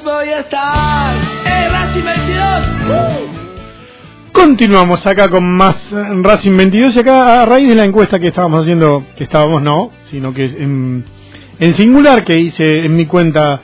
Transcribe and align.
voy 0.00 0.28
a 0.28 0.40
estar. 0.40 1.14
¡Eh, 1.44 1.68
Racing 1.68 2.04
22! 2.04 3.42
Continuamos 4.32 5.06
acá 5.06 5.28
con 5.28 5.44
más 5.44 5.76
Racing 5.90 6.56
22 6.56 6.96
y 6.96 6.98
acá 7.00 7.42
a 7.42 7.46
raíz 7.46 7.68
de 7.68 7.74
la 7.74 7.84
encuesta 7.84 8.18
que 8.18 8.28
estábamos 8.28 8.62
haciendo, 8.62 9.04
que 9.16 9.24
estábamos 9.24 9.62
no, 9.62 9.90
sino 10.10 10.32
que 10.32 10.44
en, 10.44 11.04
en 11.58 11.74
singular 11.74 12.24
que 12.24 12.38
hice 12.38 12.64
en 12.64 12.96
mi 12.96 13.06
cuenta 13.06 13.60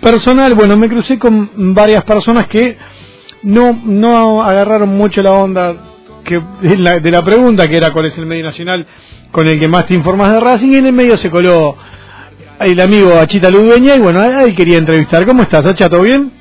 personal, 0.00 0.54
bueno, 0.54 0.76
me 0.76 0.88
crucé 0.88 1.18
con 1.18 1.74
varias 1.74 2.02
personas 2.04 2.48
que 2.48 2.76
no, 3.44 3.80
no 3.84 4.42
agarraron 4.42 4.88
mucho 4.88 5.22
la 5.22 5.32
onda 5.32 5.76
que, 6.24 6.40
de, 6.62 6.76
la, 6.76 6.98
de 6.98 7.10
la 7.10 7.22
pregunta 7.22 7.68
que 7.68 7.76
era 7.76 7.92
cuál 7.92 8.06
es 8.06 8.18
el 8.18 8.26
medio 8.26 8.44
nacional 8.44 8.86
con 9.30 9.46
el 9.46 9.58
que 9.60 9.68
más 9.68 9.86
te 9.86 9.94
informas 9.94 10.32
de 10.32 10.40
Racing 10.40 10.72
y 10.72 10.76
en 10.76 10.86
el 10.86 10.92
medio 10.92 11.16
se 11.16 11.30
coló 11.30 11.76
el 12.60 12.80
amigo 12.80 13.14
Achita 13.14 13.50
Ludueña 13.50 13.96
y 13.96 14.00
bueno, 14.00 14.20
a 14.20 14.42
él 14.42 14.54
quería 14.54 14.78
entrevistar. 14.78 15.24
¿Cómo 15.26 15.42
estás, 15.42 15.64
Acha? 15.66 15.88
¿Todo 15.88 16.02
bien? 16.02 16.32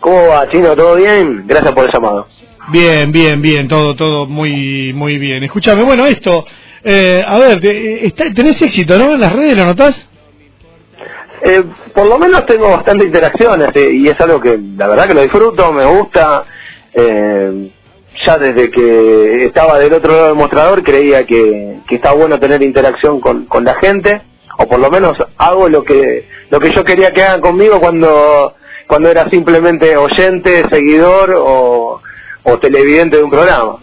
¿Cómo 0.00 0.28
va, 0.28 0.48
Chino? 0.50 0.74
¿Todo 0.76 0.96
bien? 0.96 1.44
Gracias 1.46 1.72
por 1.72 1.84
el 1.86 1.92
llamado. 1.92 2.26
Bien, 2.70 3.10
bien, 3.10 3.40
bien, 3.42 3.68
todo, 3.68 3.94
todo 3.96 4.26
muy, 4.26 4.92
muy 4.92 5.18
bien. 5.18 5.42
Escúchame, 5.44 5.82
bueno, 5.82 6.06
esto, 6.06 6.44
eh, 6.84 7.22
a 7.26 7.38
ver, 7.38 7.60
te- 7.60 8.06
está- 8.06 8.32
tenés 8.32 8.60
éxito, 8.62 8.98
¿no? 8.98 9.12
En 9.14 9.20
las 9.20 9.32
redes, 9.32 9.56
¿lo 9.56 9.64
notás? 9.64 10.08
Eh, 11.44 11.62
por 11.92 12.06
lo 12.06 12.18
menos 12.18 12.46
tengo 12.46 12.68
bastante 12.70 13.04
interacciones 13.04 13.68
eh, 13.74 13.90
y 13.92 14.06
es 14.08 14.20
algo 14.20 14.40
que 14.40 14.58
la 14.76 14.86
verdad 14.86 15.08
que 15.08 15.14
lo 15.14 15.22
disfruto, 15.22 15.72
me 15.72 15.84
gusta. 15.86 16.44
Eh, 16.94 17.70
ya 18.26 18.38
desde 18.38 18.70
que 18.70 19.46
estaba 19.46 19.78
del 19.78 19.92
otro 19.94 20.12
lado 20.12 20.26
del 20.26 20.34
mostrador 20.36 20.82
creía 20.84 21.24
que, 21.26 21.78
que 21.88 21.94
está 21.96 22.12
bueno 22.12 22.38
tener 22.38 22.62
interacción 22.62 23.20
con, 23.20 23.46
con 23.46 23.64
la 23.64 23.74
gente 23.80 24.22
o 24.58 24.66
por 24.68 24.78
lo 24.80 24.90
menos 24.90 25.16
hago 25.38 25.68
lo 25.68 25.82
que 25.84 26.26
lo 26.50 26.60
que 26.60 26.70
yo 26.74 26.84
quería 26.84 27.10
que 27.12 27.22
hagan 27.22 27.40
conmigo 27.40 27.80
cuando 27.80 28.54
cuando 28.86 29.08
era 29.10 29.28
simplemente 29.30 29.96
oyente, 29.96 30.64
seguidor 30.70 31.34
o, 31.38 32.00
o 32.42 32.58
televidente 32.58 33.16
de 33.16 33.22
un 33.22 33.30
programa. 33.30 33.76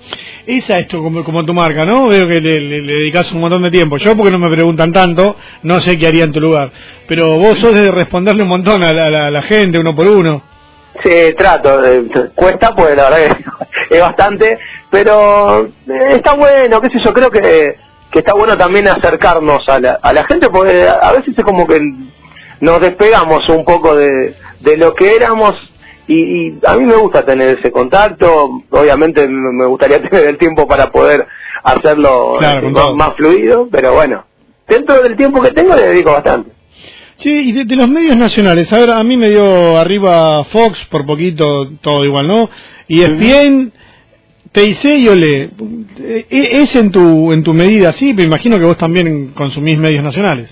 Esa 0.45 0.79
es 0.79 0.87
tu, 0.87 1.01
como, 1.01 1.23
como 1.23 1.45
tu 1.45 1.53
marca, 1.53 1.85
¿no? 1.85 2.07
Veo 2.09 2.27
que 2.27 2.41
le, 2.41 2.59
le, 2.59 2.81
le 2.81 2.93
dedicas 2.93 3.31
un 3.31 3.39
montón 3.41 3.63
de 3.63 3.71
tiempo. 3.71 3.97
Yo, 3.97 4.15
porque 4.15 4.31
no 4.31 4.39
me 4.39 4.49
preguntan 4.53 4.91
tanto, 4.91 5.35
no 5.63 5.79
sé 5.79 5.97
qué 5.97 6.07
haría 6.07 6.23
en 6.25 6.31
tu 6.31 6.39
lugar. 6.39 6.71
Pero 7.07 7.37
vos 7.39 7.57
sos 7.59 7.73
de 7.73 7.89
responderle 7.91 8.43
un 8.43 8.49
montón 8.49 8.83
a 8.83 8.91
la, 8.93 9.05
a 9.05 9.09
la- 9.09 9.27
a 9.27 9.31
la 9.31 9.41
gente, 9.43 9.79
uno 9.79 9.95
por 9.95 10.07
uno. 10.07 10.41
Sí, 11.03 11.33
trato, 11.37 11.83
eh, 11.85 12.03
cuesta 12.35 12.71
pues 12.75 12.95
la 12.95 13.09
verdad 13.09 13.37
que 13.89 13.95
es 13.95 14.01
bastante, 14.01 14.57
pero 14.91 15.65
eh, 15.65 15.69
está 16.15 16.33
bueno, 16.35 16.81
qué 16.81 16.89
sé 16.89 16.99
yo, 17.03 17.13
creo 17.13 17.29
que, 17.31 17.75
que 18.11 18.19
está 18.19 18.33
bueno 18.33 18.57
también 18.57 18.87
acercarnos 18.87 19.67
a 19.69 19.79
la, 19.79 19.99
a 20.01 20.13
la 20.13 20.25
gente 20.25 20.49
porque 20.49 20.87
a 20.87 21.11
veces 21.11 21.37
es 21.37 21.43
como 21.43 21.67
que 21.67 21.79
nos 22.61 22.81
despegamos 22.81 23.47
un 23.49 23.63
poco 23.63 23.95
de, 23.95 24.35
de 24.61 24.77
lo 24.77 24.93
que 24.93 25.15
éramos 25.15 25.53
y, 26.07 26.15
y 26.47 26.59
a 26.65 26.75
mí 26.75 26.85
me 26.85 26.95
gusta 26.95 27.23
tener 27.23 27.59
ese 27.59 27.71
contacto, 27.71 28.61
obviamente 28.71 29.27
me 29.27 29.65
gustaría 29.65 30.01
tener 30.09 30.27
el 30.27 30.37
tiempo 30.37 30.67
para 30.67 30.91
poder 30.91 31.25
hacerlo 31.63 32.37
Claro, 32.39 32.95
más, 32.95 33.13
fluido, 33.15 33.67
pero 33.71 33.93
bueno, 33.93 34.25
dentro 34.67 35.01
del 35.03 35.15
tiempo 35.15 35.41
que 35.41 35.51
tengo 35.51 35.75
le 35.75 35.87
dedico 35.87 36.11
bastante. 36.11 36.51
Sí, 37.19 37.29
y 37.49 37.51
de, 37.51 37.65
de 37.65 37.75
los 37.75 37.89
medios 37.89 38.15
nacionales, 38.15 38.71
a 38.71 38.77
ver, 38.77 38.91
a 38.91 39.03
mí 39.03 39.17
me 39.17 39.29
dio 39.29 39.77
arriba 39.77 40.43
Fox, 40.45 40.79
por 40.89 41.05
poquito, 41.05 41.69
todo 41.81 42.05
igual, 42.05 42.27
¿no? 42.27 42.49
Y 42.87 43.03
ESPN, 44.53 44.81
TIC 44.81 44.83
y 44.85 45.07
Olé. 45.09 45.49
Eh, 45.99 46.25
¿Es 46.29 46.75
en 46.75 46.91
tu, 46.91 47.31
en 47.31 47.43
tu 47.43 47.53
medida 47.53 47.89
así? 47.89 48.13
Me 48.13 48.23
imagino 48.23 48.57
que 48.57 48.65
vos 48.65 48.77
también 48.77 49.29
consumís 49.33 49.77
medios 49.77 50.03
nacionales. 50.03 50.49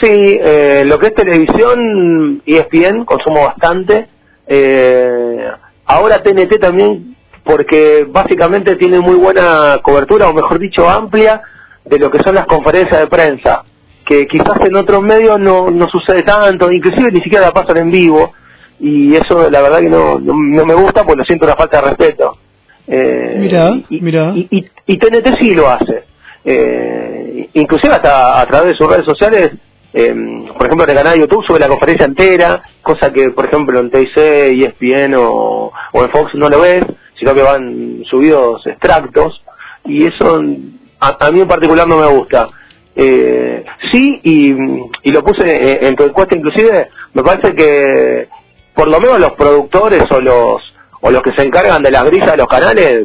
Sí, 0.00 0.08
eh, 0.08 0.84
lo 0.86 0.98
que 0.98 1.08
es 1.08 1.14
televisión, 1.14 2.42
E 2.46 2.56
ESPN, 2.56 3.04
consumo 3.04 3.44
bastante. 3.44 4.08
Eh, 4.46 5.46
ahora 5.84 6.22
TNT 6.22 6.58
también, 6.58 7.16
porque 7.44 8.06
básicamente 8.08 8.76
tiene 8.76 9.00
muy 9.00 9.16
buena 9.16 9.78
cobertura, 9.82 10.28
o 10.28 10.34
mejor 10.34 10.58
dicho, 10.58 10.88
amplia, 10.88 11.42
de 11.84 11.98
lo 11.98 12.10
que 12.10 12.18
son 12.20 12.34
las 12.34 12.46
conferencias 12.46 12.98
de 12.98 13.06
prensa, 13.08 13.64
que 14.06 14.26
quizás 14.26 14.58
en 14.64 14.76
otros 14.76 15.02
medios 15.02 15.38
no, 15.38 15.70
no 15.70 15.88
sucede 15.88 16.22
tanto, 16.22 16.72
inclusive 16.72 17.12
ni 17.12 17.20
siquiera 17.20 17.46
la 17.46 17.52
pasan 17.52 17.76
en 17.76 17.90
vivo, 17.90 18.32
y 18.78 19.14
eso 19.14 19.50
la 19.50 19.60
verdad 19.60 19.80
que 19.80 19.90
no, 19.90 20.18
no, 20.18 20.34
no 20.34 20.66
me 20.66 20.74
gusta, 20.74 21.04
porque 21.04 21.18
lo 21.18 21.24
siento 21.24 21.44
una 21.44 21.56
falta 21.56 21.80
de 21.80 21.88
respeto. 21.88 22.38
Eh, 22.92 23.36
Mirá, 23.38 23.70
y, 23.88 24.00
mirá. 24.00 24.32
Y, 24.34 24.48
y- 24.50 24.66
y 24.86 24.98
TNT 24.98 25.38
sí 25.40 25.54
lo 25.54 25.68
hace. 25.68 26.04
Eh, 26.44 27.48
inclusive 27.54 27.92
hasta 27.94 28.40
a 28.40 28.46
través 28.46 28.70
de 28.70 28.76
sus 28.76 28.88
redes 28.90 29.04
sociales, 29.04 29.52
eh, 29.92 30.14
por 30.56 30.66
ejemplo 30.66 30.84
en 30.84 30.90
el 30.90 30.96
canal 30.96 31.12
de 31.14 31.20
YouTube 31.20 31.44
sube 31.46 31.58
la 31.60 31.68
conferencia 31.68 32.06
entera, 32.06 32.62
cosa 32.82 33.12
que 33.12 33.30
por 33.30 33.44
ejemplo 33.46 33.78
en 33.78 33.90
TIC, 33.90 34.16
ESPN 34.16 35.14
o, 35.16 35.70
o 35.92 36.02
en 36.02 36.10
Fox 36.10 36.34
no 36.34 36.48
lo 36.48 36.60
ves, 36.60 36.82
sino 37.18 37.34
que 37.34 37.42
van 37.42 38.02
subidos 38.08 38.66
extractos 38.66 39.40
y 39.84 40.06
eso 40.06 40.42
a, 41.00 41.26
a 41.26 41.30
mí 41.30 41.40
en 41.40 41.48
particular 41.48 41.86
no 41.86 41.96
me 41.98 42.06
gusta. 42.08 42.48
Eh, 42.96 43.64
sí, 43.92 44.20
y, 44.24 44.50
y 45.04 45.12
lo 45.12 45.22
puse 45.22 45.44
en, 45.44 45.86
en 45.88 45.96
tu 45.96 46.04
encuesta 46.04 46.34
inclusive, 46.36 46.88
me 47.14 47.22
parece 47.22 47.54
que 47.54 48.28
por 48.74 48.88
lo 48.88 48.98
menos 49.00 49.20
los 49.20 49.32
productores 49.32 50.04
o 50.10 50.20
los 50.20 50.69
o 51.00 51.10
los 51.10 51.22
que 51.22 51.32
se 51.32 51.42
encargan 51.42 51.82
de 51.82 51.90
las 51.90 52.04
grillas 52.04 52.32
de 52.32 52.36
los 52.36 52.48
canales 52.48 53.04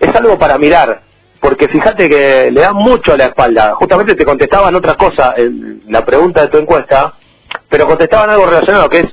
es 0.00 0.14
algo 0.14 0.38
para 0.38 0.58
mirar, 0.58 1.02
porque 1.40 1.68
fíjate 1.68 2.08
que 2.08 2.50
le 2.50 2.60
dan 2.60 2.76
mucho 2.76 3.12
a 3.12 3.16
la 3.16 3.26
espalda. 3.26 3.74
Justamente 3.74 4.14
te 4.14 4.24
contestaban 4.24 4.74
otra 4.74 4.94
cosa 4.94 5.34
en 5.36 5.82
la 5.88 6.04
pregunta 6.04 6.42
de 6.42 6.48
tu 6.48 6.58
encuesta, 6.58 7.14
pero 7.68 7.86
contestaban 7.86 8.30
algo 8.30 8.46
relacionado 8.46 8.88
que 8.88 9.00
es, 9.00 9.06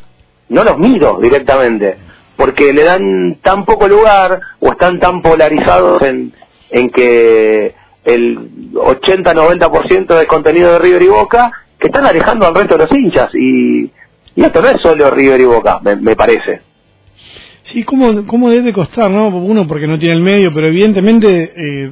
no 0.49 0.63
los 0.63 0.77
miro 0.77 1.19
directamente, 1.21 1.97
porque 2.35 2.73
le 2.73 2.83
dan 2.83 3.37
tan 3.41 3.65
poco 3.65 3.87
lugar 3.87 4.39
o 4.59 4.71
están 4.71 4.99
tan 4.99 5.21
polarizados 5.21 6.01
en, 6.03 6.33
en 6.69 6.89
que 6.89 7.75
el 8.03 8.73
80-90% 8.73 10.07
del 10.07 10.27
contenido 10.27 10.73
de 10.73 10.79
River 10.79 11.03
y 11.03 11.07
Boca, 11.07 11.51
que 11.79 11.87
están 11.87 12.05
alejando 12.05 12.47
al 12.47 12.55
resto 12.55 12.77
de 12.77 12.85
los 12.85 12.97
hinchas. 12.97 13.29
Y, 13.35 13.91
y 14.35 14.43
esto 14.43 14.61
no 14.61 14.69
es 14.69 14.81
solo 14.81 15.11
River 15.11 15.39
y 15.39 15.45
Boca, 15.45 15.79
me 15.81 16.15
parece. 16.15 16.70
Sí, 17.63 17.83
¿cómo, 17.83 18.25
¿cómo 18.25 18.49
debe 18.49 18.73
costar, 18.73 19.09
no? 19.11 19.27
Uno 19.27 19.67
porque 19.67 19.87
no 19.87 19.99
tiene 19.99 20.15
el 20.15 20.21
medio, 20.21 20.51
pero 20.53 20.67
evidentemente, 20.67 21.53
eh, 21.55 21.91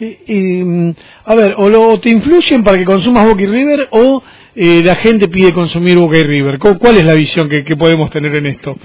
eh, 0.00 0.94
a 1.24 1.34
ver, 1.34 1.54
o, 1.58 1.68
lo, 1.68 1.98
te 2.00 2.10
influyen 2.10 2.62
para 2.62 2.78
que 2.78 2.84
consumas 2.84 3.26
Boca 3.26 3.42
River 3.42 3.88
o 3.90 4.22
eh, 4.54 4.82
la 4.84 4.94
gente 4.96 5.28
pide 5.28 5.52
consumir 5.52 5.98
Boca 5.98 6.16
y 6.16 6.22
River. 6.22 6.58
¿Cu- 6.58 6.78
¿Cuál 6.78 6.96
es 6.98 7.04
la 7.04 7.14
visión 7.14 7.48
que, 7.48 7.62
podemos 7.76 8.10
tener 8.10 8.34
en 8.36 8.46
esto? 8.46 8.76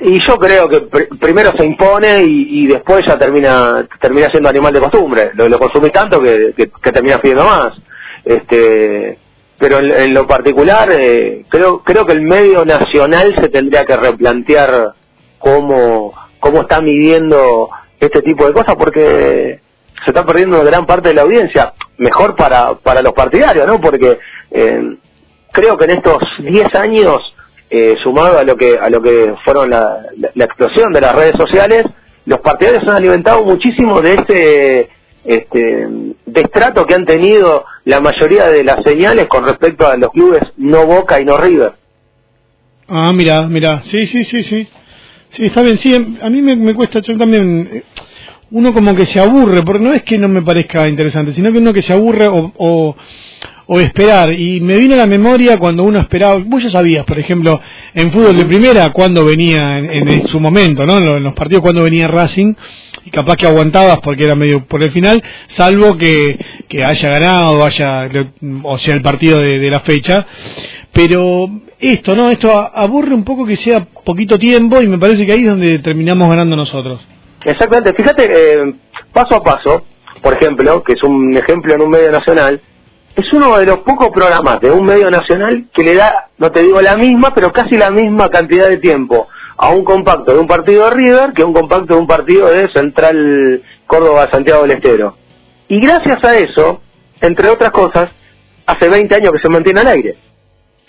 Y 0.00 0.18
yo 0.20 0.36
creo 0.36 0.68
que 0.68 0.88
pr- 0.88 1.18
primero 1.18 1.50
se 1.58 1.66
impone 1.66 2.22
y, 2.24 2.62
y 2.62 2.66
después 2.66 3.04
ya 3.06 3.18
termina 3.18 3.86
termina 4.00 4.28
siendo 4.30 4.48
animal 4.48 4.72
de 4.72 4.80
costumbre. 4.80 5.30
Lo, 5.34 5.48
lo 5.48 5.58
consumís 5.58 5.92
tanto 5.92 6.20
que, 6.22 6.52
que, 6.56 6.70
que 6.82 6.92
terminas 6.92 7.20
pidiendo 7.20 7.44
más. 7.44 7.72
Este, 8.24 9.18
pero 9.58 9.78
en, 9.80 9.90
en 9.90 10.14
lo 10.14 10.26
particular, 10.26 10.88
eh, 10.92 11.44
creo 11.48 11.82
creo 11.82 12.04
que 12.06 12.12
el 12.12 12.22
medio 12.22 12.64
nacional 12.64 13.34
se 13.40 13.48
tendría 13.50 13.84
que 13.84 13.96
replantear 13.96 14.94
cómo, 15.44 16.12
cómo 16.40 16.62
está 16.62 16.80
midiendo 16.80 17.68
este 18.00 18.22
tipo 18.22 18.46
de 18.46 18.52
cosas 18.52 18.74
porque 18.76 19.60
se 20.04 20.10
está 20.10 20.24
perdiendo 20.24 20.60
una 20.60 20.70
gran 20.70 20.86
parte 20.86 21.08
de 21.10 21.14
la 21.14 21.22
audiencia. 21.22 21.74
Mejor 21.98 22.34
para, 22.34 22.74
para 22.74 23.02
los 23.02 23.12
partidarios, 23.12 23.66
¿no? 23.66 23.80
Porque 23.80 24.18
eh, 24.50 24.96
creo 25.52 25.76
que 25.76 25.84
en 25.84 25.90
estos 25.92 26.22
10 26.40 26.74
años, 26.74 27.18
eh, 27.70 27.94
sumado 28.02 28.38
a 28.38 28.44
lo 28.44 28.56
que 28.56 28.76
a 28.78 28.88
lo 28.90 29.00
que 29.00 29.34
fueron 29.44 29.70
la, 29.70 30.00
la- 30.34 30.44
explosión 30.44 30.92
de 30.92 31.00
las 31.00 31.14
redes 31.14 31.34
sociales, 31.36 31.84
los 32.26 32.40
partidarios 32.40 32.82
han 32.88 32.96
alimentado 32.96 33.44
muchísimo 33.44 34.00
de 34.00 34.14
ese 34.14 34.88
este 35.24 35.88
destrato 36.26 36.84
que 36.84 36.94
han 36.94 37.06
tenido 37.06 37.64
la 37.84 38.00
mayoría 38.00 38.48
de 38.50 38.62
las 38.62 38.82
señales 38.84 39.26
con 39.26 39.44
respecto 39.46 39.86
a 39.88 39.96
los 39.96 40.10
clubes 40.10 40.42
no 40.58 40.84
Boca 40.86 41.18
y 41.20 41.24
no 41.24 41.38
River. 41.38 41.72
Ah, 42.88 43.12
mira, 43.14 43.42
mira, 43.48 43.82
sí, 43.84 44.04
sí, 44.06 44.24
sí, 44.24 44.42
sí. 44.42 44.68
Sí, 45.36 45.44
está 45.46 45.62
bien, 45.62 45.78
sí, 45.78 45.90
a 46.22 46.30
mí 46.30 46.42
me, 46.42 46.74
cuesta, 46.74 47.00
yo 47.00 47.16
también, 47.18 47.68
eh, 47.72 47.82
uno 48.52 48.72
como 48.72 48.94
que 48.94 49.04
se 49.06 49.18
aburre, 49.18 49.62
porque 49.62 49.84
no 49.84 49.92
es 49.92 50.02
que 50.04 50.16
no 50.18 50.28
me 50.28 50.42
parezca 50.42 50.88
interesante, 50.88 51.32
sino 51.34 51.50
que 51.52 51.58
uno 51.58 51.72
que 51.72 51.82
se 51.82 51.92
aburre 51.92 52.28
o, 52.28 52.52
o, 52.56 52.96
esperar. 53.80 54.32
Y 54.32 54.60
me 54.60 54.76
vino 54.76 54.94
a 54.94 54.98
la 54.98 55.06
memoria 55.06 55.58
cuando 55.58 55.82
uno 55.82 55.98
esperaba, 55.98 56.36
vos 56.44 56.62
ya 56.62 56.70
sabías, 56.70 57.04
por 57.04 57.18
ejemplo, 57.18 57.60
en 57.94 58.12
fútbol 58.12 58.36
de 58.36 58.44
primera, 58.44 58.90
cuando 58.90 59.24
venía 59.24 59.78
en, 59.78 60.08
en 60.08 60.28
su 60.28 60.38
momento, 60.38 60.86
¿no? 60.86 60.98
En 60.98 61.24
los- 61.24 61.34
partidos 61.34 61.62
cuando 61.62 61.82
venía 61.82 62.06
Racing, 62.06 62.54
y 63.04 63.10
capaz 63.10 63.36
que 63.36 63.46
aguantabas 63.46 63.98
porque 64.02 64.24
era 64.24 64.36
medio 64.36 64.64
por 64.66 64.82
el 64.84 64.90
final, 64.92 65.22
salvo 65.48 65.96
que, 65.96 66.38
que 66.68 66.84
haya 66.84 67.08
ganado, 67.08 67.64
haya, 67.64 68.08
o 68.62 68.78
sea, 68.78 68.94
el 68.94 69.02
partido 69.02 69.40
de, 69.40 69.58
de 69.58 69.70
la 69.70 69.80
fecha. 69.80 70.26
Pero 70.92 71.50
esto, 71.80 72.14
¿no? 72.14 72.30
Esto 72.30 72.50
aburre 72.72 73.14
un 73.14 73.24
poco 73.24 73.44
que 73.44 73.56
sea 73.56 73.88
poquito 74.04 74.38
tiempo 74.38 74.80
y 74.80 74.86
me 74.86 74.98
parece 74.98 75.24
que 75.26 75.32
ahí 75.32 75.44
es 75.44 75.50
donde 75.50 75.78
terminamos 75.80 76.28
ganando 76.28 76.56
nosotros. 76.56 77.00
Exactamente, 77.44 77.92
fíjate, 77.94 78.24
eh, 78.24 78.74
paso 79.12 79.36
a 79.36 79.42
paso, 79.42 79.84
por 80.22 80.34
ejemplo, 80.34 80.82
que 80.82 80.94
es 80.94 81.02
un 81.02 81.36
ejemplo 81.36 81.74
en 81.74 81.82
un 81.82 81.90
medio 81.90 82.10
nacional, 82.10 82.60
es 83.16 83.32
uno 83.32 83.58
de 83.58 83.66
los 83.66 83.78
pocos 83.80 84.08
programas 84.10 84.60
de 84.60 84.70
un 84.70 84.84
medio 84.84 85.10
nacional 85.10 85.66
que 85.72 85.84
le 85.84 85.94
da, 85.94 86.28
no 86.38 86.50
te 86.50 86.62
digo 86.62 86.80
la 86.80 86.96
misma, 86.96 87.32
pero 87.34 87.52
casi 87.52 87.76
la 87.76 87.90
misma 87.90 88.28
cantidad 88.28 88.68
de 88.68 88.78
tiempo 88.78 89.28
a 89.56 89.70
un 89.70 89.84
compacto 89.84 90.32
de 90.32 90.38
un 90.38 90.46
partido 90.46 90.84
de 90.84 90.90
River 90.90 91.32
que 91.32 91.42
a 91.42 91.46
un 91.46 91.52
compacto 91.52 91.94
de 91.94 92.00
un 92.00 92.06
partido 92.06 92.50
de 92.50 92.68
Central 92.72 93.62
Córdoba 93.86 94.28
Santiago 94.32 94.62
del 94.62 94.72
Estero. 94.72 95.16
Y 95.68 95.80
gracias 95.80 96.24
a 96.24 96.36
eso, 96.36 96.80
entre 97.20 97.50
otras 97.50 97.70
cosas, 97.70 98.10
hace 98.66 98.88
20 98.88 99.14
años 99.14 99.32
que 99.32 99.38
se 99.38 99.48
mantiene 99.48 99.80
al 99.80 99.88
aire. 99.88 100.16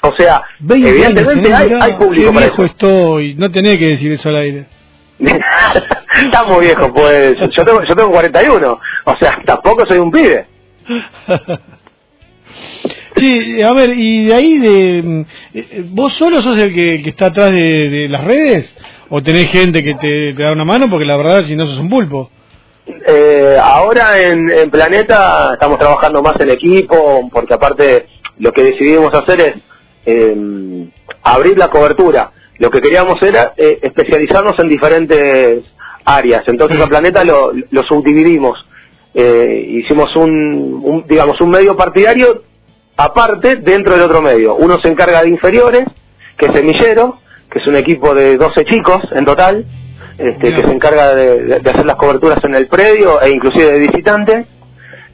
O 0.10 0.16
sea, 0.16 0.42
evidentemente 0.60 1.54
hay, 1.54 1.72
hay, 1.80 1.94
público 1.94 2.32
qué 2.32 2.40
viejo 2.40 2.66
estoy, 2.66 3.36
no 3.36 3.52
tenés 3.52 3.78
que 3.78 3.90
decir 3.90 4.12
eso 4.12 4.30
al 4.30 4.38
aire. 4.38 4.66
Está 5.20 6.44
muy 6.44 6.66
viejo, 6.66 6.94
pues. 6.94 7.38
Yo 7.40 7.64
tengo, 7.64 7.84
yo 7.84 7.96
tengo 7.96 8.12
41, 8.12 8.80
o 9.06 9.16
sea, 9.18 9.40
tampoco 9.46 9.86
soy 9.86 10.00
un 10.00 10.12
pibe. 10.12 10.46
Sí, 13.18 13.62
a 13.62 13.72
ver, 13.72 13.92
y 13.96 14.26
de 14.26 14.34
ahí, 14.34 14.58
de 14.60 15.26
¿vos 15.92 16.14
solo 16.14 16.42
sos 16.42 16.58
el 16.58 16.74
que, 16.74 17.02
que 17.02 17.10
está 17.12 17.28
atrás 17.28 17.50
de, 17.50 18.08
las 18.10 18.26
redes? 18.26 18.70
¿O 19.10 19.24
tenés 19.24 19.50
gente 19.52 19.82
que 19.84 19.94
te, 19.96 20.34
da 20.34 20.52
una 20.52 20.66
mano? 20.66 20.90
Porque 20.90 21.06
la 21.06 21.16
verdad, 21.16 21.44
si 21.46 21.56
no 21.56 21.66
sos 21.66 21.80
un 21.80 21.90
pulpo. 21.90 22.30
Eh, 22.86 23.58
ahora 23.62 24.20
en, 24.20 24.52
en, 24.52 24.70
Planeta 24.70 25.52
estamos 25.54 25.80
trabajando 25.80 26.22
más 26.22 26.40
en 26.42 26.52
equipo, 26.52 27.30
porque 27.32 27.54
aparte 27.54 28.06
lo 28.40 28.52
que 28.52 28.64
decidimos 28.64 29.14
hacer 29.14 29.40
es 29.40 29.54
eh, 30.06 30.88
abrir 31.24 31.58
la 31.58 31.70
cobertura. 31.70 32.32
Lo 32.58 32.70
que 32.70 32.82
queríamos 32.82 33.22
era 33.22 33.54
eh, 33.58 33.80
especializarnos 33.82 34.58
en 34.60 34.70
diferentes 34.70 35.64
áreas. 36.06 36.44
Entonces 36.48 36.82
a 36.82 36.88
Planeta 36.88 37.24
lo, 37.24 37.52
lo 37.54 37.84
subdividimos. 37.84 38.58
Eh, 39.14 39.66
hicimos 39.70 40.16
un, 40.16 40.82
un, 40.84 41.06
digamos, 41.08 41.40
un 41.42 41.50
medio 41.50 41.76
partidario 41.76 42.44
aparte 42.98 43.58
dentro 43.58 43.94
del 43.94 44.04
otro 44.04 44.22
medio. 44.22 44.56
Uno 44.56 44.80
se 44.82 44.90
encarga 44.90 45.22
de 45.22 45.30
inferiores, 45.30 45.86
que 46.38 46.48
es 46.48 46.52
Semillero, 46.54 47.20
que 47.50 47.60
es 47.60 47.68
un 47.68 47.76
equipo 47.76 48.14
de 48.14 48.38
12 48.38 48.66
chicos 48.66 49.00
en 49.12 49.26
total, 49.26 49.66
este, 50.18 50.54
que 50.54 50.62
se 50.62 50.72
encarga 50.72 51.14
de, 51.14 51.56
hacer 51.56 51.86
las 51.86 51.98
coberturas 51.98 52.44
en 52.44 52.56
el 52.56 52.68
predio 52.68 53.22
e 53.22 53.32
inclusive 53.32 53.72
de 53.72 53.80
visitantes. 53.80 54.48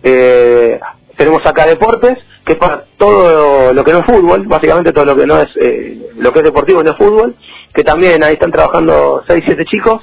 Eh, 0.04 0.80
tenemos 1.18 1.46
acá 1.46 1.66
deportes, 1.66 2.18
que 2.46 2.54
es 2.54 2.58
para 2.58 2.86
todo 2.98 3.74
lo 3.74 3.84
que 3.84 3.92
no 3.92 4.00
es 4.00 4.06
fútbol, 4.06 4.48
básicamente 4.48 4.92
todo 4.92 5.06
lo 5.06 5.16
que 5.16 5.26
no 5.26 5.40
es 5.40 5.50
eh, 5.60 6.10
lo 6.18 6.32
que 6.32 6.40
es 6.40 6.46
deportivo 6.46 6.84
no 6.84 6.92
es 6.92 6.98
fútbol, 6.98 7.36
que 7.74 7.84
también 7.84 8.24
ahí 8.24 8.34
están 8.34 8.52
trabajando 8.52 9.24
6, 9.28 9.44
7 9.46 9.66
chicos. 9.66 10.02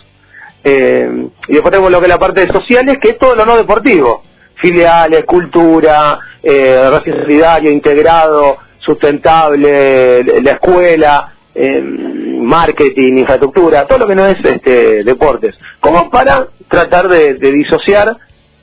Eh, 0.64 1.28
y 1.48 1.52
después 1.52 1.72
tenemos 1.72 1.90
lo 1.90 1.98
que 1.98 2.06
es 2.06 2.12
la 2.12 2.18
parte 2.18 2.46
de 2.46 2.52
sociales, 2.52 2.98
que 3.00 3.10
es 3.10 3.18
todo 3.18 3.34
lo 3.34 3.44
no 3.44 3.56
deportivo, 3.56 4.22
filiales, 4.56 5.24
cultura, 5.24 6.18
eh, 6.42 6.90
solidario, 7.04 7.70
integrado, 7.70 8.58
sustentable, 8.78 10.24
la 10.42 10.52
escuela, 10.52 11.32
eh, 11.54 11.82
marketing, 11.82 13.18
infraestructura, 13.18 13.86
todo 13.86 13.98
lo 13.98 14.06
que 14.06 14.14
no 14.14 14.26
es 14.26 14.36
este, 14.44 15.04
deportes, 15.04 15.54
como 15.80 16.08
para 16.10 16.48
tratar 16.68 17.08
de, 17.08 17.34
disociar 17.34 18.16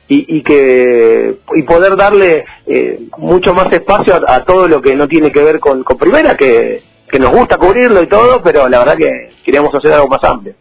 y, 0.07 0.37
y, 0.37 0.43
que 0.43 1.39
y 1.55 1.63
poder 1.63 1.95
darle 1.95 2.45
eh, 2.67 3.07
mucho 3.17 3.53
más 3.53 3.71
espacio 3.71 4.13
a, 4.27 4.43
todo 4.43 4.67
lo 4.67 4.81
que 4.81 4.95
no 4.95 5.07
tiene 5.07 5.31
que 5.31 5.41
ver 5.41 5.59
con, 5.59 5.83
con 5.83 5.97
primera, 5.97 6.35
que, 6.35 6.83
que 7.09 7.19
nos 7.19 7.31
gusta 7.31 7.57
cubrirlo 7.57 8.01
y 8.03 8.07
todo, 8.07 8.41
pero 8.43 8.67
la 8.69 8.79
verdad 8.79 8.97
que 8.97 9.31
queríamos 9.43 9.73
hacer 9.73 9.93
algo 9.93 10.07
más 10.07 10.23
amplio. 10.23 10.55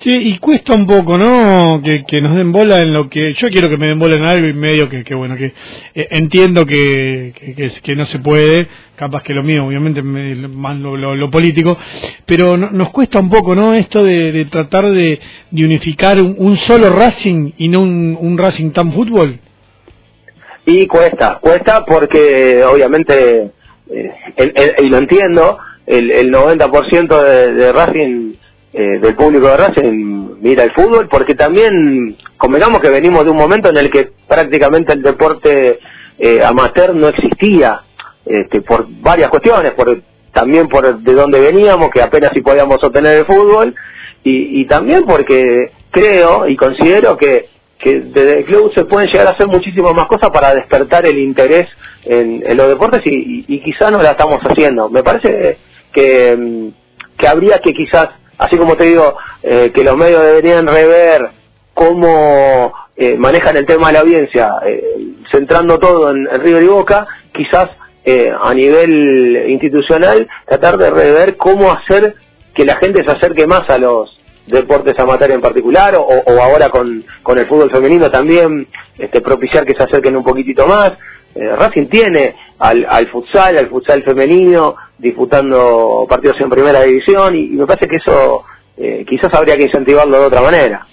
Sí, 0.00 0.10
y 0.10 0.38
cuesta 0.38 0.74
un 0.74 0.86
poco, 0.86 1.16
¿no? 1.16 1.80
Que, 1.82 2.04
que 2.04 2.20
nos 2.20 2.36
den 2.36 2.52
bola 2.52 2.78
en 2.78 2.92
lo 2.92 3.08
que 3.08 3.32
yo 3.34 3.48
quiero 3.48 3.70
que 3.70 3.76
me 3.76 3.86
den 3.86 3.98
bola 3.98 4.16
en 4.16 4.24
algo 4.24 4.46
y 4.48 4.52
medio 4.52 4.88
que, 4.88 5.02
que 5.02 5.14
bueno, 5.14 5.36
que 5.36 5.46
eh, 5.94 6.08
entiendo 6.10 6.66
que, 6.66 7.32
que, 7.82 7.96
no 7.96 8.04
se 8.06 8.18
puede, 8.18 8.66
capaz 8.96 9.22
que 9.22 9.32
lo 9.32 9.42
mío, 9.42 9.64
obviamente, 9.64 10.02
más 10.02 10.76
lo, 10.78 10.96
lo, 10.96 11.30
político, 11.30 11.78
pero 12.26 12.56
nos 12.56 12.90
cuesta 12.90 13.18
un 13.18 13.30
poco, 13.30 13.54
¿no? 13.54 13.72
Esto 13.72 14.02
de, 14.04 14.32
de 14.32 14.44
tratar 14.46 14.90
de, 14.90 15.20
de 15.50 15.64
unificar 15.64 16.20
un, 16.20 16.56
solo 16.58 16.90
Racing 16.90 17.52
y 17.56 17.68
no 17.68 17.80
un, 17.80 18.18
un 18.20 18.36
Racing 18.36 18.72
tan 18.72 18.92
fútbol. 18.92 19.38
Y 20.66 20.86
cuesta, 20.86 21.38
cuesta 21.40 21.84
porque 21.86 22.62
obviamente, 22.64 23.52
eh, 23.90 24.74
y 24.82 24.88
lo 24.88 24.98
entiendo, 24.98 25.58
el, 25.86 26.10
el 26.10 26.30
90% 26.32 27.22
de, 27.22 27.52
de 27.54 27.72
Racing 27.72 28.34
eh, 28.76 28.98
del 28.98 29.14
público 29.14 29.46
de 29.46 29.56
Racing 29.56 30.40
mira 30.40 30.64
el 30.64 30.72
fútbol, 30.72 31.08
porque 31.08 31.36
también 31.36 32.16
convengamos 32.36 32.80
que 32.80 32.90
venimos 32.90 33.24
de 33.24 33.30
un 33.30 33.36
momento 33.36 33.70
en 33.70 33.76
el 33.76 33.88
que 33.88 34.10
prácticamente 34.26 34.92
el 34.92 35.02
deporte 35.02 35.78
eh, 36.18 36.40
amateur 36.44 36.92
no 36.92 37.06
existía, 37.06 37.82
este, 38.26 38.62
por 38.62 38.86
varias 39.00 39.30
cuestiones, 39.30 39.74
por 39.74 39.96
también 40.32 40.68
por 40.68 40.98
de 40.98 41.12
dónde 41.12 41.38
veníamos, 41.38 41.88
que 41.92 42.02
apenas 42.02 42.32
si 42.34 42.40
podíamos 42.40 42.82
obtener 42.82 43.18
el 43.18 43.26
fútbol, 43.26 43.76
y, 44.24 44.62
y 44.62 44.66
también 44.66 45.04
porque 45.06 45.70
creo 45.92 46.48
y 46.48 46.56
considero 46.56 47.16
que, 47.16 47.46
que 47.78 48.00
desde 48.00 48.38
el 48.38 48.44
club 48.44 48.72
se 48.74 48.86
pueden 48.86 49.08
llegar 49.08 49.28
a 49.28 49.30
hacer 49.30 49.46
muchísimas 49.46 49.94
más 49.94 50.06
cosas 50.06 50.30
para 50.30 50.52
despertar 50.52 51.06
el 51.06 51.18
interés 51.18 51.68
en, 52.04 52.42
los 52.56 52.68
deportes 52.68 53.02
y, 53.04 53.44
y, 53.46 53.62
quizás 53.62 53.92
no 53.92 54.02
la 54.02 54.10
estamos 54.10 54.40
haciendo. 54.42 54.90
Me 54.90 55.04
parece 55.04 55.58
que, 55.92 56.72
que 57.16 57.28
habría 57.28 57.60
que 57.60 57.72
quizás 57.72 58.08
así 58.38 58.56
como 58.56 58.76
te 58.76 58.86
digo 58.86 59.16
eh, 59.42 59.70
que 59.74 59.84
los 59.84 59.96
medios 59.96 60.22
deberían 60.22 60.66
rever 60.66 61.30
cómo 61.72 62.72
eh, 62.96 63.16
manejan 63.16 63.56
el 63.56 63.66
tema 63.66 63.88
de 63.88 63.92
la 63.94 64.00
audiencia, 64.00 64.52
eh, 64.64 64.82
centrando 65.32 65.78
todo 65.78 66.10
en, 66.10 66.26
River 66.40 66.62
y 66.62 66.68
Boca, 66.68 67.06
quizás 67.32 67.70
a 68.38 68.52
nivel 68.52 69.46
institucional 69.48 70.28
tratar 70.44 70.76
de 70.76 70.90
rever 70.90 71.38
cómo 71.38 71.72
hacer 71.72 72.14
que 72.54 72.66
la 72.66 72.76
gente 72.76 73.02
se 73.02 73.10
acerque 73.10 73.46
más 73.46 73.62
a 73.70 73.78
los 73.78 74.20
deportes 74.46 74.98
amateur 74.98 75.30
en 75.30 75.40
particular 75.40 75.94
o, 75.96 76.42
ahora 76.42 76.68
con, 76.68 77.04
con 77.22 77.38
el 77.38 77.46
fútbol 77.46 77.70
femenino 77.70 78.10
también 78.10 78.66
este, 78.98 79.20
propiciar 79.20 79.64
que 79.64 79.74
se 79.74 79.84
acerquen 79.84 80.16
un 80.16 80.24
poquitito 80.24 80.66
más. 80.66 80.92
Racing 81.34 81.86
tiene 81.86 82.34
al, 82.58 82.86
al 82.88 83.08
futsal, 83.08 83.58
al 83.58 83.68
futsal 83.68 84.02
femenino, 84.02 84.76
disputando 84.98 86.06
partidos 86.08 86.40
en 86.40 86.50
primera 86.50 86.82
división 86.82 87.36
y, 87.36 87.48
me 87.48 87.66
parece 87.66 87.88
que 87.88 87.96
eso 87.96 88.44
eh, 88.76 89.04
quizás 89.08 89.32
habría 89.34 89.56
que 89.56 89.64
incentivarlo 89.64 90.20
de 90.20 90.26
otra 90.26 90.40
manera. 90.40 90.86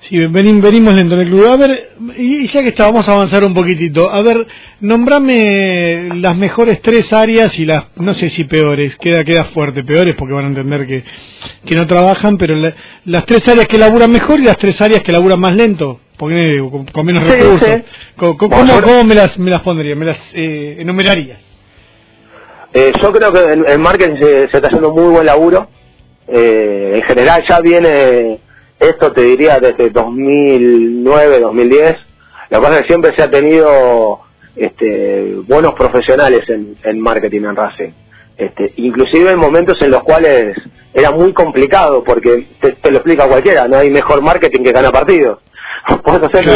Sí, 0.00 0.18
venimos 0.18 0.94
lento 0.94 1.14
en 1.14 1.20
el 1.20 1.28
club. 1.28 1.46
A 1.46 1.56
ver, 1.56 1.90
y 2.16 2.46
ya 2.46 2.62
que 2.62 2.68
está, 2.68 2.84
vamos 2.84 3.08
a 3.08 3.12
avanzar 3.12 3.44
un 3.44 3.54
poquitito. 3.54 4.08
A 4.08 4.22
ver, 4.22 4.46
nombrame 4.80 6.10
las 6.20 6.36
mejores 6.36 6.80
tres 6.80 7.12
áreas 7.12 7.58
y 7.58 7.64
las, 7.64 7.86
no 7.96 8.14
sé 8.14 8.28
si 8.28 8.44
peores, 8.44 8.96
queda 8.98 9.24
queda 9.24 9.46
fuerte, 9.46 9.82
peores 9.82 10.14
porque 10.14 10.34
van 10.34 10.44
a 10.44 10.48
entender 10.48 10.86
que, 10.86 11.02
que 11.64 11.74
no 11.74 11.88
trabajan, 11.88 12.36
pero 12.36 12.54
las 13.04 13.26
tres 13.26 13.48
áreas 13.48 13.66
que 13.66 13.78
laburan 13.78 14.12
mejor 14.12 14.38
y 14.38 14.44
las 14.44 14.58
tres 14.58 14.80
áreas 14.80 15.02
que 15.02 15.10
laburan 15.10 15.40
más 15.40 15.56
lento, 15.56 16.00
porque 16.16 16.62
con, 16.92 17.06
menos 17.06 17.28
recursos. 17.28 17.82
¿Cómo, 18.16 19.04
me, 19.04 19.14
las, 19.14 19.38
me 19.38 19.50
las 19.50 19.62
pondría, 19.62 19.94
me 19.94 20.06
las 20.06 20.18
eh, 20.32 20.76
enumerarías? 20.78 21.40
Eh, 22.72 22.92
yo 23.02 23.12
creo 23.12 23.32
que 23.32 23.52
en, 23.52 23.64
en 23.66 23.80
marketing 23.80 24.16
se, 24.16 24.44
está 24.44 24.66
haciendo 24.66 24.92
muy 24.92 25.12
buen 25.12 25.26
laburo. 25.26 25.68
Eh, 26.28 26.92
en 26.96 27.02
general 27.02 27.44
ya 27.48 27.60
viene 27.60 28.40
esto, 28.80 29.12
te 29.12 29.22
diría, 29.22 29.58
desde 29.60 29.90
2009, 29.90 31.40
2010. 31.40 31.96
Lo 32.50 32.58
que 32.58 32.62
pasa 32.62 32.76
es 32.76 32.82
que 32.82 32.88
siempre 32.88 33.14
se 33.16 33.22
ha 33.22 33.30
tenido 33.30 34.20
este, 34.56 35.36
buenos 35.46 35.74
profesionales 35.74 36.48
en, 36.48 36.76
en 36.82 37.00
marketing 37.00 37.42
en 37.42 37.56
Racing. 37.56 37.92
Este, 38.36 38.72
inclusive 38.76 39.30
en 39.30 39.38
momentos 39.38 39.80
en 39.80 39.90
los 39.90 40.02
cuales 40.02 40.56
era 40.92 41.10
muy 41.10 41.32
complicado, 41.32 42.04
porque 42.04 42.46
te, 42.60 42.90
lo 42.90 42.98
explica 42.98 43.28
cualquiera, 43.28 43.66
no 43.66 43.78
hay 43.78 43.90
mejor 43.90 44.22
marketing 44.22 44.62
que 44.62 44.72
gana 44.72 44.90
partidos. 44.90 45.38
Puedes 46.04 46.22
hacer 46.22 46.46